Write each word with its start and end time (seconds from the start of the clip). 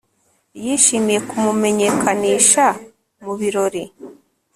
yishimiye 0.63 1.19
kumumenyekanisha 1.29 2.65
mu 3.23 3.33
birori 3.39 3.83